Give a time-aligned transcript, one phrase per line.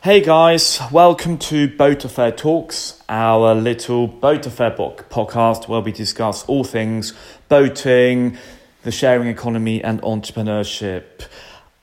[0.00, 5.90] Hey guys, welcome to Boat Affair Talks, our little Boat Affair book podcast where we
[5.90, 7.14] discuss all things
[7.48, 8.38] boating,
[8.84, 11.22] the sharing economy, and entrepreneurship.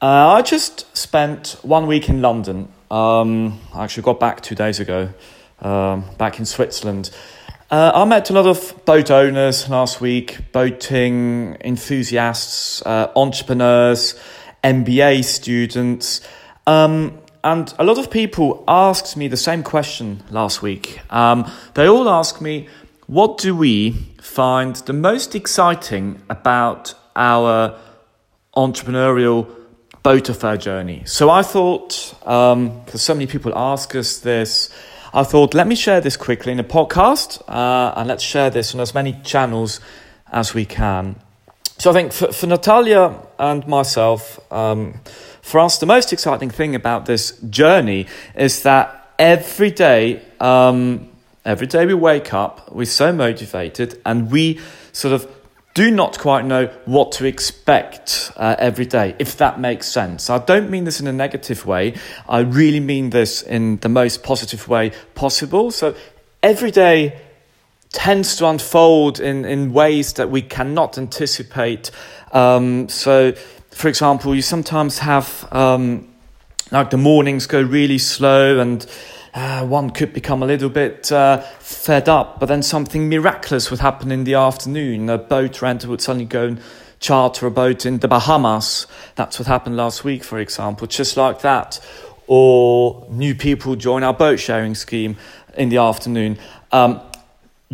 [0.00, 2.72] Uh, I just spent one week in London.
[2.88, 5.12] Um, I actually got back two days ago,
[5.60, 7.10] um, back in Switzerland.
[7.68, 14.14] Uh, I met a lot of boat owners last week, boating enthusiasts, uh, entrepreneurs,
[14.62, 16.20] MBA students.
[16.64, 21.00] Um, and a lot of people asked me the same question last week.
[21.10, 22.68] Um, they all asked me,
[23.06, 27.78] what do we find the most exciting about our
[28.56, 29.46] entrepreneurial
[30.02, 31.02] boat affair journey?
[31.04, 34.70] So I thought, because um, so many people ask us this,
[35.12, 38.74] I thought, let me share this quickly in a podcast uh, and let's share this
[38.74, 39.80] on as many channels
[40.32, 41.16] as we can.
[41.84, 44.94] So I think for, for Natalia and myself, um,
[45.42, 51.10] for us, the most exciting thing about this journey is that every day, um,
[51.44, 54.60] every day we wake up, we're so motivated, and we
[54.92, 55.30] sort of
[55.74, 60.30] do not quite know what to expect uh, every day, if that makes sense.
[60.30, 61.96] I don't mean this in a negative way.
[62.26, 65.70] I really mean this in the most positive way possible.
[65.70, 65.94] So
[66.42, 67.20] every day
[67.94, 71.90] tends to unfold in, in ways that we cannot anticipate.
[72.32, 73.32] Um, so
[73.70, 76.08] for example, you sometimes have um,
[76.70, 78.84] like the mornings go really slow and
[79.32, 83.80] uh, one could become a little bit uh, fed up, but then something miraculous would
[83.80, 85.08] happen in the afternoon.
[85.08, 86.60] A boat renter would suddenly go and
[87.00, 88.86] charter a boat in the Bahamas.
[89.14, 91.80] That's what happened last week, for example, just like that.
[92.26, 95.16] Or new people join our boat sharing scheme
[95.56, 96.38] in the afternoon.
[96.72, 97.00] Um,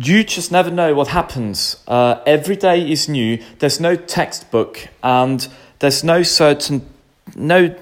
[0.05, 1.81] you just never know what happens.
[1.87, 3.41] Uh, every day is new.
[3.59, 5.47] There's no textbook, and
[5.79, 6.87] there's no certain,
[7.35, 7.75] no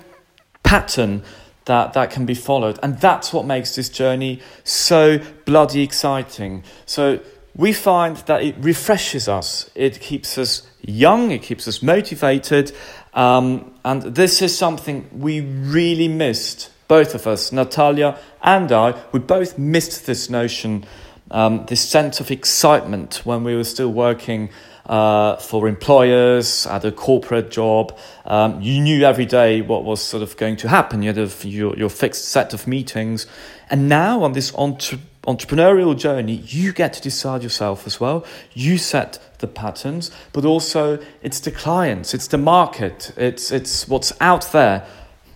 [0.63, 1.23] pattern
[1.65, 2.79] that, that can be followed.
[2.81, 6.63] And that's what makes this journey so bloody exciting.
[6.85, 7.19] So
[7.55, 12.71] we find that it refreshes us, it keeps us young, it keeps us motivated.
[13.13, 19.19] Um, and this is something we really missed, both of us, Natalia and I, we
[19.19, 20.85] both missed this notion,
[21.31, 24.49] um, this sense of excitement when we were still working
[24.89, 27.97] uh, for employers at a corporate job.
[28.25, 31.03] Um, you knew every day what was sort of going to happen.
[31.03, 33.27] You had a, your, your fixed set of meetings.
[33.69, 34.97] And now on this entre-
[35.27, 38.25] entrepreneurial journey, you get to decide yourself as well.
[38.53, 44.11] You set the patterns, but also it's the clients, it's the market, it's, it's what's
[44.19, 44.87] out there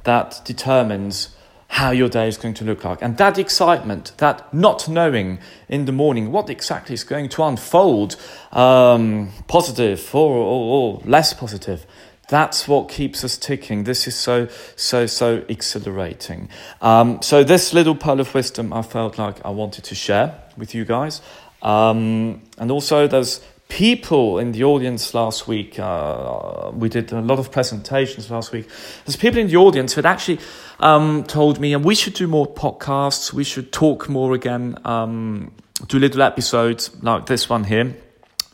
[0.03, 1.35] that determines
[1.73, 3.01] how your day is going to look like.
[3.01, 8.15] And that excitement, that not knowing in the morning what exactly is going to unfold,
[8.51, 11.87] um, positive or, or, or less positive,
[12.29, 13.85] that's what keeps us ticking.
[13.85, 16.47] This is so, so, so exhilarating.
[16.79, 20.75] Um, so, this little pearl of wisdom I felt like I wanted to share with
[20.75, 21.21] you guys.
[21.63, 25.79] Um, and also, there's people in the audience last week.
[25.79, 28.67] Uh, we did a lot of presentations last week.
[29.03, 30.39] There's people in the audience who had actually
[30.79, 33.33] um, told me, and we should do more podcasts.
[33.33, 34.77] We should talk more again.
[34.85, 35.51] Um,
[35.87, 37.95] do little episodes like this one here.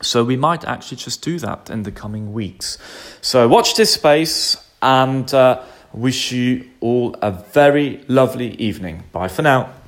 [0.00, 2.78] So we might actually just do that in the coming weeks.
[3.20, 5.60] So watch this space and uh,
[5.92, 9.02] wish you all a very lovely evening.
[9.12, 9.79] Bye for now.